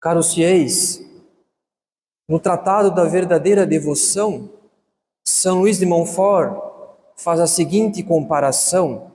[0.00, 1.04] Caros fiéis,
[2.28, 4.48] no Tratado da Verdadeira Devoção,
[5.26, 6.56] São Luís de Montfort
[7.16, 9.10] faz a seguinte comparação: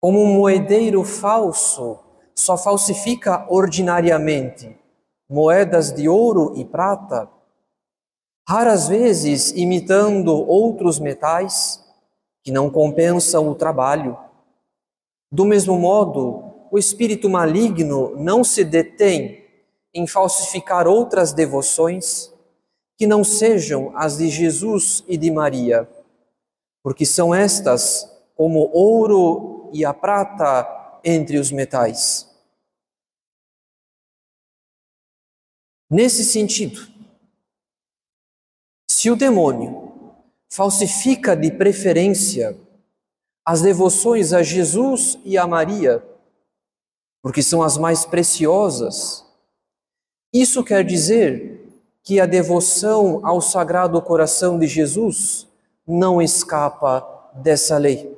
[0.00, 2.00] como um moedeiro falso
[2.34, 4.76] só falsifica ordinariamente
[5.28, 7.28] moedas de ouro e prata,
[8.48, 11.84] raras vezes imitando outros metais
[12.44, 14.16] que não compensam o trabalho.
[15.32, 16.45] Do mesmo modo,
[16.76, 19.42] o espírito maligno não se detém
[19.94, 22.30] em falsificar outras devoções
[22.98, 25.88] que não sejam as de Jesus e de Maria,
[26.82, 32.28] porque são estas como ouro e a prata entre os metais.
[35.88, 36.86] Nesse sentido,
[38.86, 40.12] se o demônio
[40.52, 42.54] falsifica de preferência
[43.46, 46.04] as devoções a Jesus e a Maria,
[47.26, 49.24] porque são as mais preciosas,
[50.32, 51.60] isso quer dizer
[52.00, 55.48] que a devoção ao Sagrado Coração de Jesus
[55.84, 57.04] não escapa
[57.34, 58.16] dessa lei.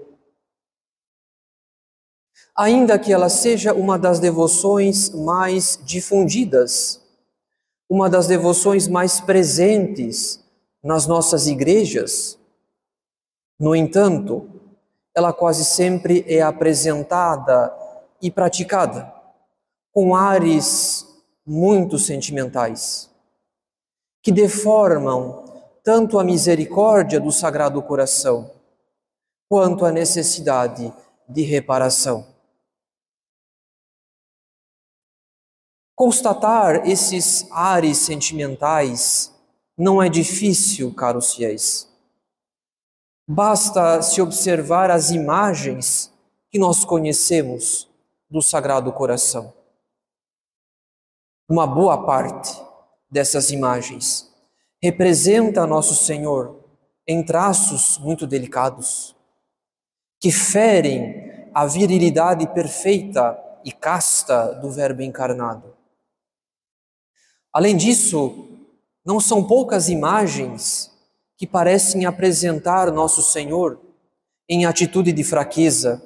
[2.54, 7.02] Ainda que ela seja uma das devoções mais difundidas,
[7.88, 10.44] uma das devoções mais presentes
[10.84, 12.38] nas nossas igrejas.
[13.58, 14.46] No entanto,
[15.14, 17.87] ela quase sempre é apresentada
[18.20, 19.12] e praticada
[19.92, 21.06] com ares
[21.46, 23.10] muito sentimentais,
[24.22, 25.44] que deformam
[25.82, 28.50] tanto a misericórdia do Sagrado Coração
[29.48, 30.92] quanto a necessidade
[31.28, 32.26] de reparação.
[35.96, 39.34] Constatar esses ares sentimentais
[39.76, 41.88] não é difícil, caros fiéis.
[43.26, 46.12] Basta se observar as imagens
[46.50, 47.87] que nós conhecemos
[48.30, 49.54] do Sagrado Coração.
[51.48, 52.52] Uma boa parte
[53.10, 54.30] dessas imagens
[54.82, 56.62] representa Nosso Senhor
[57.06, 59.16] em traços muito delicados,
[60.20, 65.74] que ferem a virilidade perfeita e casta do Verbo encarnado.
[67.52, 68.46] Além disso,
[69.04, 70.92] não são poucas imagens
[71.36, 73.80] que parecem apresentar Nosso Senhor
[74.46, 76.02] em atitude de fraqueza,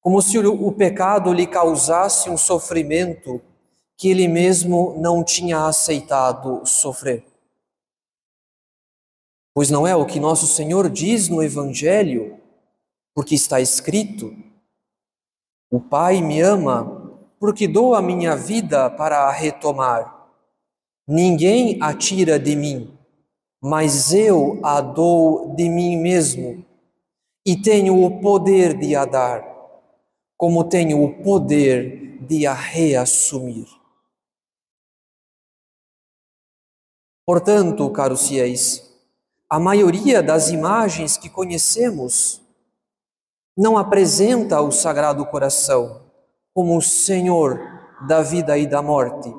[0.00, 3.40] como se o pecado lhe causasse um sofrimento
[3.96, 7.24] que ele mesmo não tinha aceitado sofrer.
[9.52, 12.40] Pois não é o que Nosso Senhor diz no Evangelho,
[13.14, 14.34] porque está escrito:
[15.70, 17.00] O Pai me ama
[17.38, 20.28] porque dou a minha vida para a retomar.
[21.08, 22.96] Ninguém a tira de mim,
[23.60, 26.64] mas eu a dou de mim mesmo,
[27.44, 29.49] e tenho o poder de a dar,
[30.40, 33.68] como tenho o poder de a reassumir.
[37.26, 38.90] Portanto, caros fiéis,
[39.50, 42.40] a maioria das imagens que conhecemos
[43.54, 46.10] não apresenta o Sagrado Coração
[46.54, 47.60] como o Senhor
[48.08, 49.30] da vida e da morte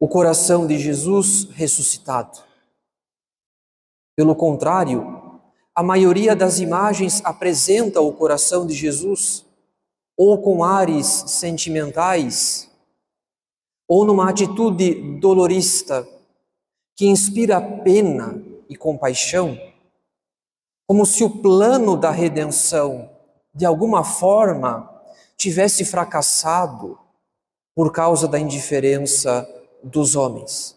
[0.00, 2.42] o coração de Jesus ressuscitado.
[4.16, 5.40] Pelo contrário,
[5.72, 9.48] a maioria das imagens apresenta o coração de Jesus
[10.22, 12.70] ou com ares sentimentais,
[13.88, 16.06] ou numa atitude dolorista
[16.94, 18.38] que inspira pena
[18.68, 19.58] e compaixão,
[20.86, 23.10] como se o plano da redenção,
[23.54, 25.02] de alguma forma,
[25.38, 26.98] tivesse fracassado
[27.74, 29.48] por causa da indiferença
[29.82, 30.76] dos homens.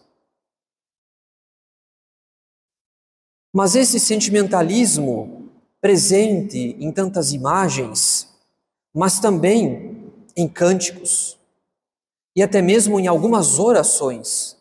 [3.52, 5.50] Mas esse sentimentalismo
[5.82, 8.33] presente em tantas imagens,
[8.94, 11.36] mas também em cânticos
[12.36, 14.56] e até mesmo em algumas orações,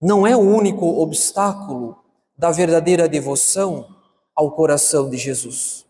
[0.00, 2.02] não é o único obstáculo
[2.36, 3.94] da verdadeira devoção
[4.34, 5.86] ao coração de Jesus.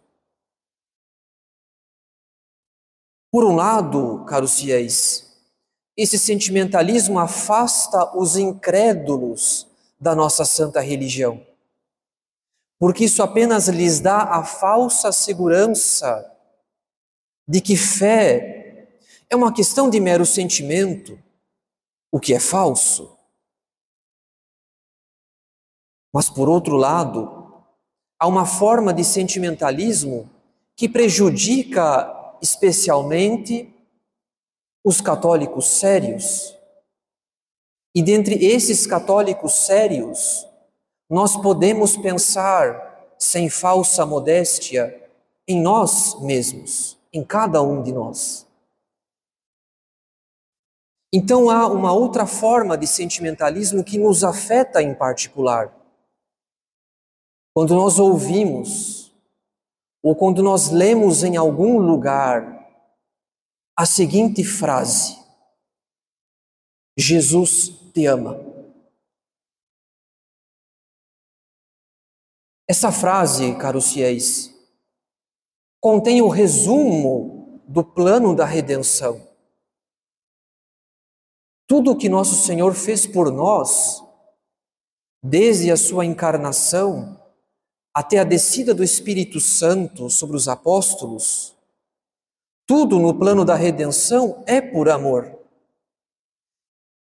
[3.32, 5.26] Por um lado, caros fiéis,
[5.96, 9.66] esse sentimentalismo afasta os incrédulos
[9.98, 11.44] da nossa santa religião,
[12.78, 16.35] porque isso apenas lhes dá a falsa segurança
[17.48, 18.88] de que fé
[19.30, 21.18] é uma questão de mero sentimento,
[22.10, 23.16] o que é falso.
[26.12, 27.62] Mas, por outro lado,
[28.18, 30.30] há uma forma de sentimentalismo
[30.74, 33.72] que prejudica especialmente
[34.84, 36.56] os católicos sérios.
[37.94, 40.46] E dentre esses católicos sérios,
[41.08, 45.10] nós podemos pensar, sem falsa modéstia,
[45.48, 48.46] em nós mesmos, em cada um de nós.
[51.12, 55.74] Então há uma outra forma de sentimentalismo que nos afeta em particular.
[57.54, 59.14] Quando nós ouvimos,
[60.02, 62.54] ou quando nós lemos em algum lugar
[63.74, 65.18] a seguinte frase:
[66.98, 68.38] Jesus te ama.
[72.68, 74.55] Essa frase, caros fiéis,
[75.86, 79.24] contém o resumo do plano da redenção.
[81.64, 84.02] Tudo o que nosso Senhor fez por nós,
[85.22, 87.22] desde a sua encarnação
[87.94, 91.54] até a descida do Espírito Santo sobre os apóstolos,
[92.66, 95.38] tudo no plano da redenção é por amor.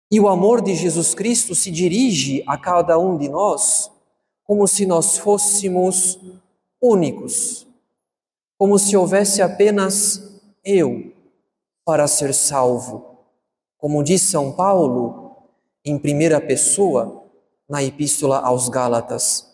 [0.09, 3.91] E o amor de Jesus Cristo se dirige a cada um de nós
[4.45, 6.17] como se nós fôssemos
[6.81, 7.68] únicos,
[8.59, 11.13] como se houvesse apenas eu
[11.85, 13.17] para ser salvo.
[13.79, 15.49] Como diz São Paulo
[15.85, 17.25] em primeira pessoa
[17.69, 19.47] na Epístola aos Gálatas.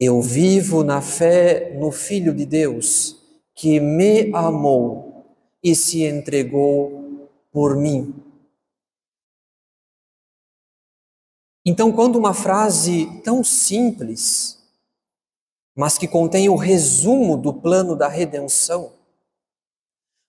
[0.00, 3.16] Eu vivo na fé no Filho de Deus,
[3.54, 5.24] que me amou
[5.62, 8.14] e se entregou por mim.
[11.64, 14.55] Então, quando uma frase tão simples,
[15.76, 18.94] mas que contém o resumo do plano da redenção,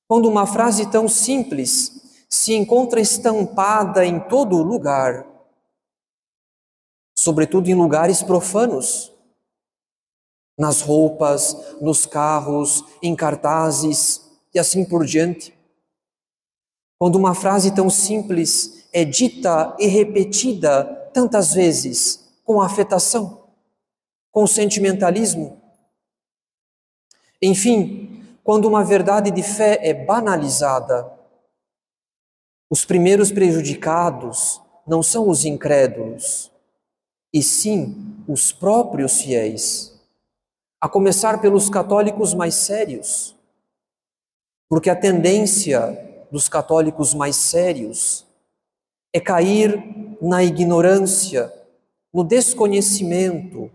[0.05, 5.25] quando uma frase tão simples se encontra estampada em todo lugar,
[7.17, 9.13] sobretudo em lugares profanos,
[10.59, 15.57] nas roupas, nos carros, em cartazes e assim por diante.
[16.99, 20.83] Quando uma frase tão simples é dita e repetida
[21.13, 23.46] tantas vezes com afetação,
[24.37, 25.59] com sentimentalismo.
[27.41, 31.11] Enfim, quando uma verdade de fé é banalizada,
[32.69, 36.51] os primeiros prejudicados não são os incrédulos,
[37.33, 39.99] e sim os próprios fiéis,
[40.79, 43.35] a começar pelos católicos mais sérios,
[44.69, 48.23] porque a tendência dos católicos mais sérios
[49.11, 49.83] é cair
[50.21, 51.51] na ignorância,
[52.13, 53.71] no desconhecimento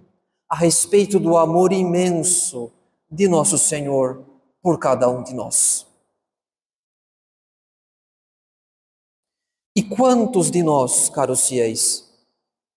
[0.53, 2.71] a respeito do amor imenso
[3.11, 4.23] de nosso Senhor
[4.61, 5.87] por cada um de nós.
[9.75, 12.07] E quantos de nós, caros fiéis,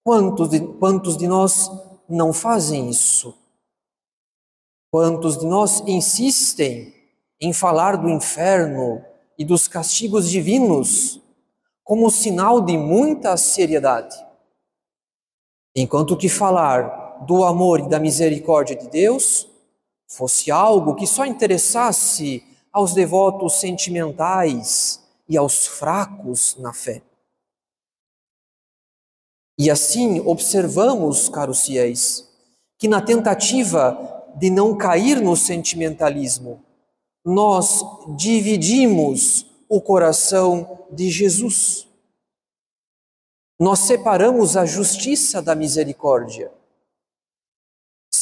[0.06, 1.70] quantos de, quantos de nós
[2.08, 3.38] não fazem isso?
[4.90, 6.96] Quantos de nós insistem
[7.42, 9.04] em falar do inferno
[9.38, 11.22] e dos castigos divinos
[11.84, 14.16] como sinal de muita seriedade.
[15.76, 19.48] Enquanto que falar do amor e da misericórdia de Deus
[20.08, 27.02] fosse algo que só interessasse aos devotos sentimentais e aos fracos na fé.
[29.58, 32.30] E assim observamos, caros fiéis,
[32.78, 33.98] que na tentativa
[34.36, 36.62] de não cair no sentimentalismo,
[37.26, 37.82] nós
[38.18, 41.88] dividimos o coração de Jesus.
[43.60, 46.52] Nós separamos a justiça da misericórdia,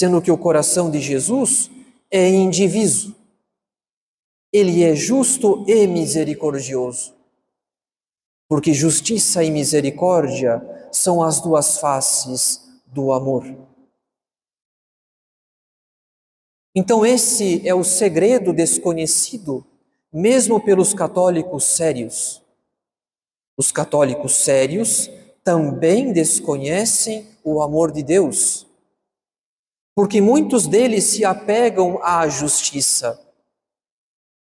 [0.04, 1.72] sendo que o coração de Jesus
[2.12, 3.16] é indiviso.
[4.52, 7.14] Ele é justo e misericordioso.
[8.50, 13.46] Porque justiça e misericórdia são as duas faces do amor.
[16.76, 19.66] Então, esse é o segredo desconhecido
[20.12, 22.42] mesmo pelos católicos sérios.
[23.56, 25.10] Os católicos sérios
[25.46, 28.68] também desconhecem o amor de Deus,
[29.96, 33.20] porque muitos deles se apegam à justiça,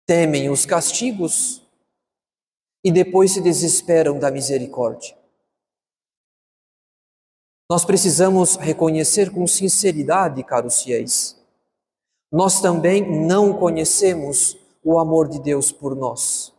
[0.05, 1.61] temem os castigos
[2.83, 5.17] e depois se desesperam da misericórdia.
[7.69, 11.35] Nós precisamos reconhecer com sinceridade, caros fiéis,
[12.31, 16.53] nós também não conhecemos o amor de Deus por nós.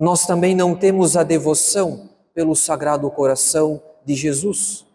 [0.00, 4.85] Nós também não temos a devoção pelo Sagrado Coração de Jesus.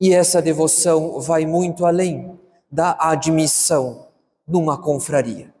[0.00, 2.38] E essa devoção vai muito além
[2.70, 4.12] da admissão
[4.46, 5.54] numa confraria.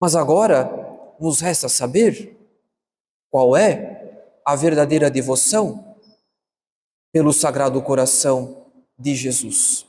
[0.00, 0.68] Mas agora
[1.18, 2.36] nos resta saber
[3.30, 5.96] qual é a verdadeira devoção
[7.12, 8.66] pelo Sagrado Coração
[8.98, 9.86] de Jesus.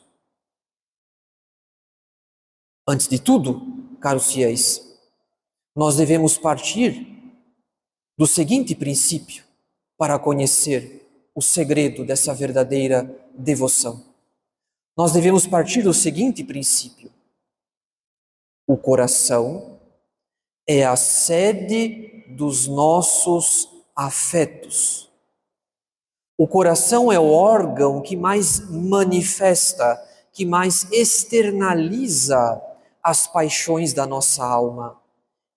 [2.87, 3.61] Antes de tudo,
[3.99, 4.81] caros fiéis,
[5.75, 7.07] nós devemos partir
[8.17, 9.50] do seguinte princípio
[10.01, 14.03] para conhecer o segredo dessa verdadeira devoção.
[14.97, 17.11] Nós devemos partir do seguinte princípio:
[18.65, 19.79] o coração
[20.67, 25.07] é a sede dos nossos afetos.
[26.35, 30.03] O coração é o órgão que mais manifesta,
[30.33, 32.59] que mais externaliza
[33.03, 34.99] as paixões da nossa alma,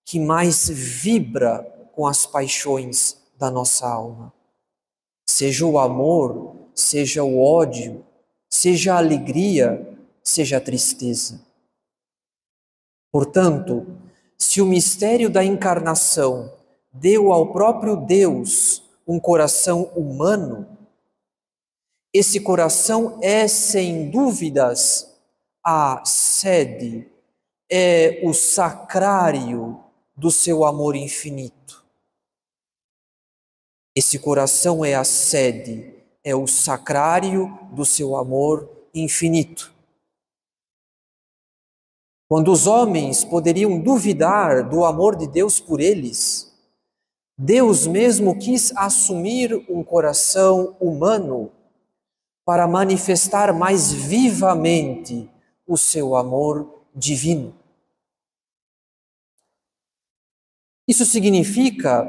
[0.05, 4.34] que mais vibra com as paixões da nossa alma.
[5.25, 8.05] Seja o amor, seja o ódio,
[8.49, 11.41] seja a alegria, seja a tristeza.
[13.11, 13.87] Portanto,
[14.37, 16.51] se o mistério da encarnação
[16.91, 20.67] deu ao próprio Deus um coração humano,
[22.13, 25.13] esse coração é, sem dúvidas,
[25.63, 27.07] a sede,
[27.69, 29.79] é o sacrário
[30.15, 31.84] do seu amor infinito.
[33.95, 39.73] Esse coração é a sede, é o sacrário do seu amor infinito.
[42.27, 46.53] Quando os homens poderiam duvidar do amor de Deus por eles,
[47.37, 51.51] Deus mesmo quis assumir um coração humano
[52.43, 55.29] para manifestar mais vivamente
[55.65, 57.55] o seu amor divino.
[60.85, 62.05] Isso significa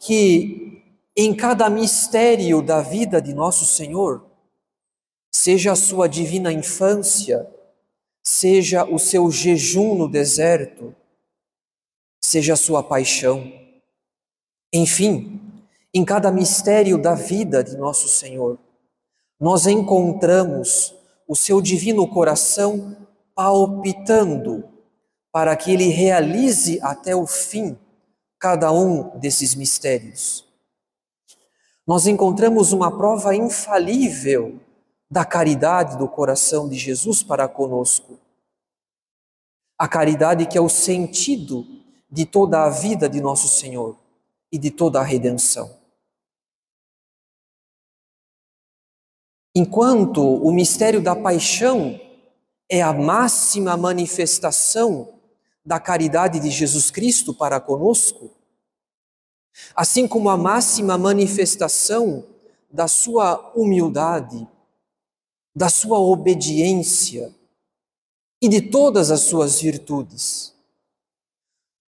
[0.00, 0.75] que
[1.16, 4.26] em cada mistério da vida de nosso Senhor,
[5.32, 7.48] seja a sua divina infância,
[8.22, 10.94] seja o seu jejum no deserto,
[12.22, 13.50] seja a sua paixão,
[14.70, 15.40] enfim,
[15.94, 18.58] em cada mistério da vida de nosso Senhor,
[19.40, 20.94] nós encontramos
[21.26, 22.94] o seu divino coração
[23.34, 24.68] palpitando
[25.32, 27.78] para que ele realize até o fim
[28.38, 30.45] cada um desses mistérios
[31.86, 34.58] nós encontramos uma prova infalível
[35.08, 38.18] da caridade do coração de Jesus para conosco.
[39.78, 41.64] A caridade que é o sentido
[42.10, 43.96] de toda a vida de nosso Senhor
[44.50, 45.78] e de toda a redenção.
[49.54, 52.00] Enquanto o mistério da paixão
[52.68, 55.14] é a máxima manifestação
[55.64, 58.35] da caridade de Jesus Cristo para conosco,
[59.74, 62.24] assim como a máxima manifestação
[62.70, 64.46] da sua humildade,
[65.54, 67.34] da sua obediência
[68.40, 70.54] e de todas as suas virtudes.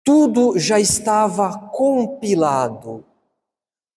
[0.04, 3.04] Tudo já estava compilado,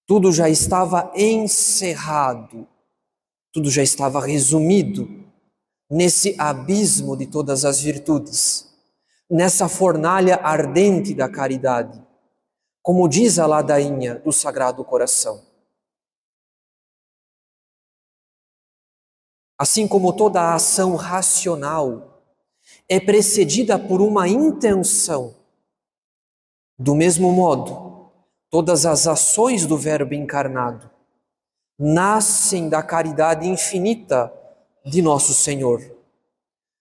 [0.07, 2.67] tudo já estava encerrado,
[3.53, 5.09] tudo já estava resumido
[5.89, 8.67] nesse abismo de todas as virtudes,
[9.31, 12.10] nessa fornalha ardente da caridade
[12.83, 15.45] como diz a ladainha do Sagrado Coração.
[19.59, 22.23] Assim como toda a ação racional
[22.89, 25.35] é precedida por uma intenção,
[26.79, 28.11] do mesmo modo,
[28.49, 30.91] todas as ações do Verbo encarnado
[31.79, 34.31] nascem da caridade infinita
[34.85, 35.81] de nosso Senhor,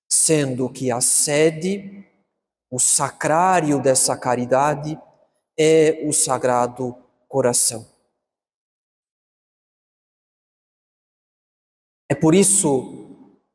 [0.09, 2.05] sendo que a sede,
[2.69, 4.99] o sacrário dessa caridade,
[5.59, 6.95] é o Sagrado
[7.27, 7.85] Coração.
[12.07, 13.09] É por isso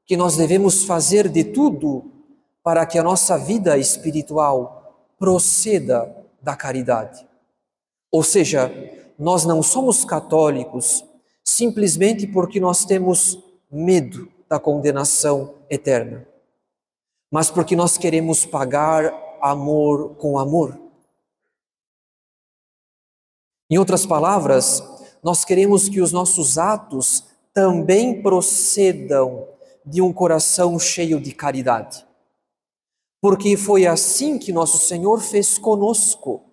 [0.04, 2.12] que nós devemos fazer de tudo
[2.62, 7.26] para que a nossa vida espiritual proceda da caridade.
[8.12, 8.70] Ou seja,
[9.18, 11.02] nós não somos católicos
[11.42, 13.38] simplesmente porque nós temos
[13.70, 16.26] medo da condenação eterna,
[17.30, 20.83] mas porque nós queremos pagar amor com amor.
[23.70, 24.82] Em outras palavras,
[25.22, 29.48] nós queremos que os nossos atos também procedam
[29.84, 32.06] de um coração cheio de caridade.
[33.20, 36.44] Porque foi assim que nosso Senhor fez conosco.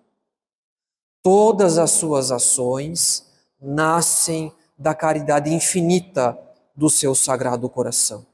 [1.22, 6.38] Todas as suas ações nascem da caridade infinita
[6.74, 8.26] do seu sagrado coração.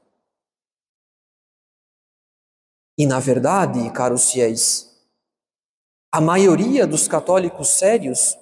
[2.97, 4.89] E na verdade, caros fiéis,
[6.11, 8.37] a maioria dos católicos sérios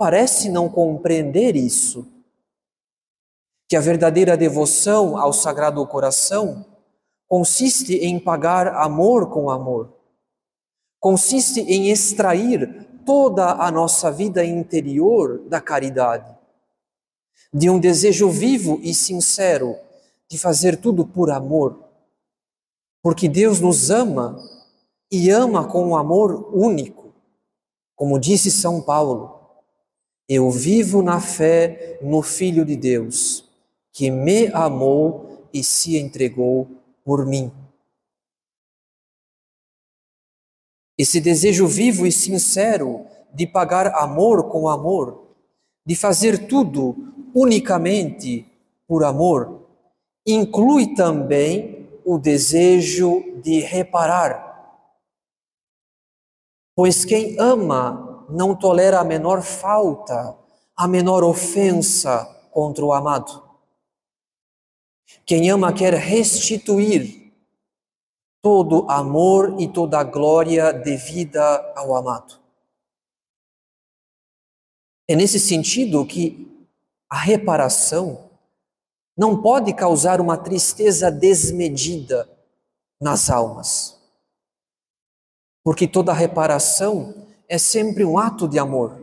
[0.00, 2.10] parece não compreender isso,
[3.68, 6.64] que a verdadeira devoção ao Sagrado Coração
[7.28, 9.92] consiste em pagar amor com amor,
[10.98, 16.34] consiste em extrair toda a nossa vida interior da caridade,
[17.52, 19.76] de um desejo vivo e sincero
[20.30, 21.78] de fazer tudo por amor,
[23.02, 24.38] porque Deus nos ama
[25.12, 27.12] e ama com um amor único,
[27.94, 29.39] como disse São Paulo.
[30.32, 33.44] Eu vivo na fé no Filho de Deus,
[33.92, 36.70] que me amou e se entregou
[37.04, 37.50] por mim.
[40.96, 45.34] Esse desejo vivo e sincero de pagar amor com amor,
[45.84, 46.94] de fazer tudo
[47.34, 48.46] unicamente
[48.86, 49.66] por amor,
[50.24, 54.48] inclui também o desejo de reparar.
[56.76, 60.36] Pois quem ama não tolera a menor falta,
[60.76, 63.42] a menor ofensa contra o amado.
[65.26, 67.32] Quem ama quer restituir
[68.42, 72.40] todo amor e toda glória devida ao amado.
[75.08, 76.48] É nesse sentido que
[77.08, 78.30] a reparação
[79.16, 82.28] não pode causar uma tristeza desmedida
[83.00, 84.00] nas almas.
[85.62, 88.96] Porque toda reparação é sempre um ato de amor.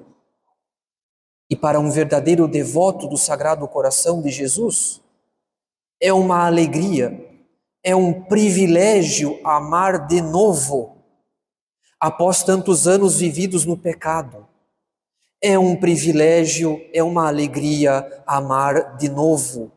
[1.50, 5.02] E para um verdadeiro devoto do Sagrado Coração de Jesus,
[6.00, 7.30] é uma alegria,
[7.84, 10.96] é um privilégio amar de novo,
[12.00, 14.48] após tantos anos vividos no pecado.
[15.42, 19.74] É um privilégio, é uma alegria amar de novo,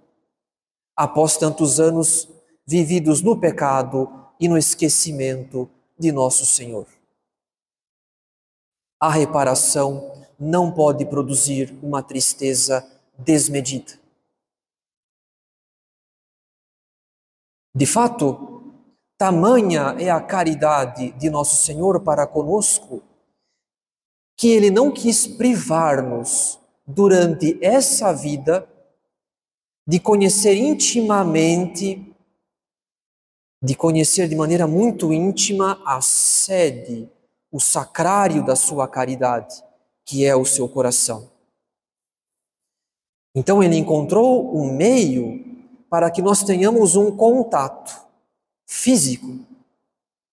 [0.96, 2.28] após tantos anos
[2.64, 4.08] vividos no pecado
[4.38, 5.68] e no esquecimento
[5.98, 6.99] de nosso Senhor.
[9.00, 12.86] A reparação não pode produzir uma tristeza
[13.18, 13.98] desmedida.
[17.74, 18.62] De fato,
[19.16, 23.02] tamanha é a caridade de nosso Senhor para conosco,
[24.36, 28.68] que Ele não quis privar-nos durante essa vida
[29.86, 32.14] de conhecer intimamente,
[33.62, 37.10] de conhecer de maneira muito íntima a sede,
[37.50, 39.62] o sacrário da sua caridade,
[40.04, 41.30] que é o seu coração.
[43.34, 45.44] Então ele encontrou um meio
[45.88, 48.06] para que nós tenhamos um contato
[48.66, 49.44] físico,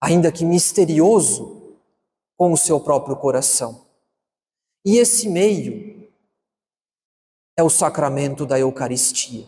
[0.01, 1.75] ainda que misterioso,
[2.37, 3.85] com o seu próprio coração.
[4.85, 6.07] E esse meio
[7.57, 9.47] é o sacramento da Eucaristia.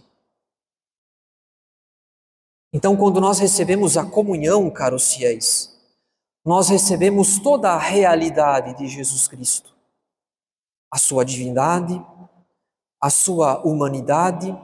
[2.73, 5.78] Então, quando nós recebemos a comunhão, caros fiéis,
[6.49, 9.71] nós recebemos toda a realidade de Jesus Cristo,
[10.91, 12.03] a sua divindade,
[12.99, 14.57] a sua humanidade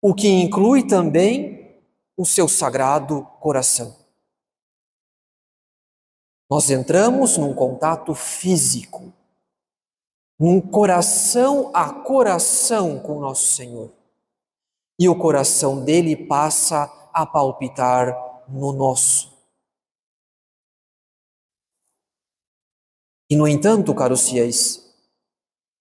[0.00, 1.82] o que inclui também
[2.16, 3.96] o seu sagrado coração.
[6.48, 9.12] Nós entramos num contato físico,
[10.38, 13.92] num coração a coração com nosso Senhor.
[14.96, 18.14] E o coração dele passa a palpitar
[18.48, 19.31] no nosso.
[23.32, 24.84] E no entanto, caros fiéis,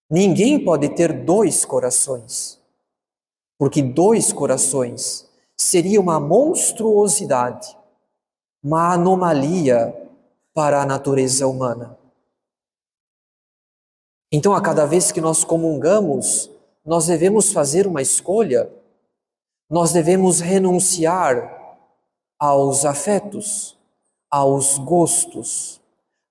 [0.10, 2.62] ninguém pode ter dois corações
[3.58, 7.78] porque dois corações seria uma monstruosidade,
[8.64, 9.94] uma anomalia
[10.54, 12.00] para a natureza humana.
[14.32, 16.50] Então, a cada vez que nós comungamos,
[16.86, 18.72] nós devemos fazer uma escolha,
[19.70, 21.84] nós devemos renunciar
[22.40, 23.78] aos afetos,
[24.30, 25.81] aos gostos,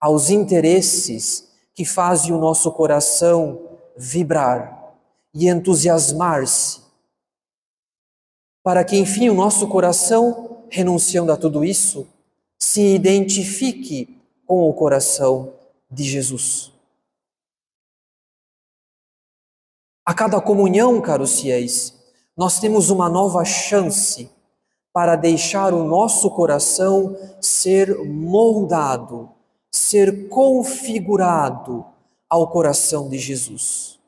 [0.00, 3.60] aos interesses que fazem o nosso coração
[3.96, 4.94] vibrar
[5.34, 6.80] e entusiasmar-se
[8.62, 12.06] para que, enfim, o nosso coração, renunciando a tudo isso,
[12.58, 15.54] se identifique com o coração
[15.90, 16.72] de Jesus.
[20.04, 21.94] A cada comunhão, caros fiéis,
[22.36, 24.30] nós temos uma nova chance
[24.92, 29.30] para deixar o nosso coração ser moldado,
[29.70, 31.84] ser configurado
[32.28, 33.98] ao coração de Jesus,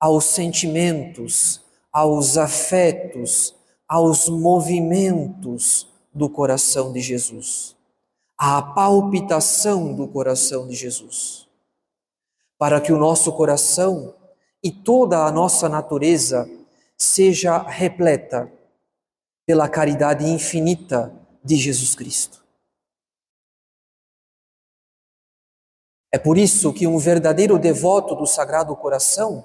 [0.00, 1.60] aos sentimentos,
[1.92, 3.54] aos afetos,
[3.88, 7.76] aos movimentos do coração de Jesus,
[8.38, 11.48] à palpitação do coração de Jesus,
[12.58, 14.14] para que o nosso coração
[14.62, 16.48] e toda a nossa natureza
[16.96, 18.50] seja repleta
[19.46, 21.14] pela caridade infinita
[21.44, 22.45] de Jesus Cristo.
[26.16, 29.44] É por isso que um verdadeiro devoto do Sagrado Coração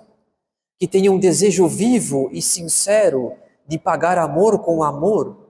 [0.79, 3.33] que tenha um desejo vivo e sincero
[3.67, 5.49] de pagar amor com amor,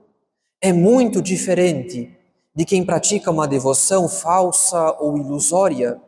[0.60, 2.12] é muito diferente
[2.52, 6.02] de quem pratica uma devoção falsa ou ilusória,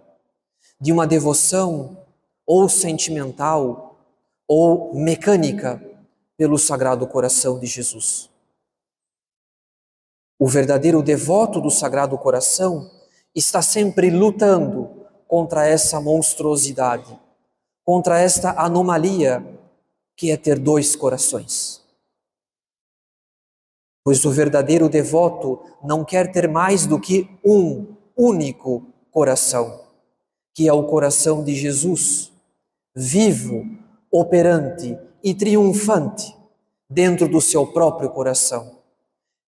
[0.80, 1.96] de uma devoção
[2.44, 3.96] ou sentimental
[4.48, 5.80] ou mecânica
[6.36, 8.28] pelo Sagrado Coração de Jesus.
[10.40, 12.90] O verdadeiro devoto do Sagrado Coração
[13.32, 15.03] está sempre lutando
[15.34, 17.18] contra essa monstruosidade,
[17.84, 19.44] contra esta anomalia
[20.16, 21.82] que é ter dois corações.
[24.04, 29.80] Pois o verdadeiro devoto não quer ter mais do que um único coração,
[30.54, 32.30] que é o coração de Jesus,
[32.94, 33.66] vivo,
[34.12, 36.32] operante e triunfante
[36.88, 38.78] dentro do seu próprio coração,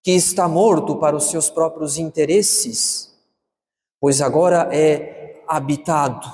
[0.02, 3.14] que está morto para os seus próprios interesses,
[4.00, 5.15] pois agora é
[5.48, 6.28] habitado,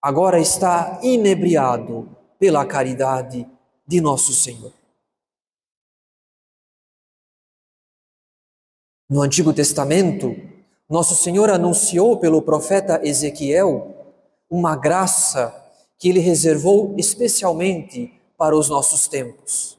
[0.00, 3.48] agora está inebriado pela caridade
[3.86, 4.72] de nosso Senhor.
[9.10, 10.36] No Antigo Testamento,
[10.88, 13.94] nosso Senhor anunciou pelo profeta Ezequiel
[14.50, 15.54] uma graça
[15.98, 19.78] que ele reservou especialmente para os nossos tempos.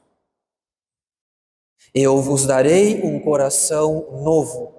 [1.94, 4.72] Eu vos darei um coração novo,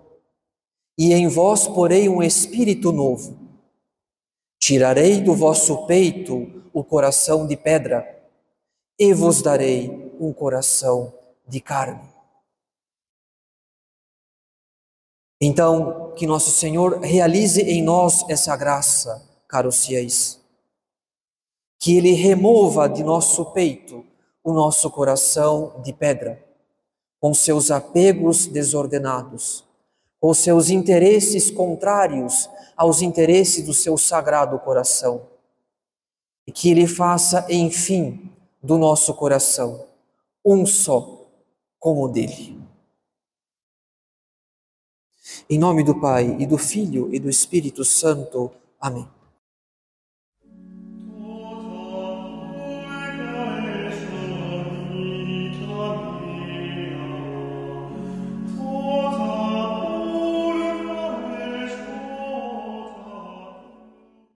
[0.97, 3.40] e em vós porei um espírito novo.
[4.61, 8.07] Tirarei do vosso peito o coração de pedra,
[8.97, 11.11] e vos darei um coração
[11.47, 12.07] de carne.
[15.41, 20.39] Então, que nosso Senhor realize em nós essa graça, caros fiéis.
[21.79, 24.05] Que Ele remova de nosso peito
[24.43, 26.39] o nosso coração de pedra,
[27.19, 29.65] com seus apegos desordenados,
[30.21, 35.27] com seus interesses contrários aos interesses do seu sagrado coração.
[36.47, 38.31] E que Ele faça, enfim,
[38.61, 39.85] do nosso coração
[40.45, 41.25] um só
[41.79, 42.59] como o dele.
[45.49, 48.51] Em nome do Pai, e do Filho, e do Espírito Santo.
[48.79, 49.07] Amém.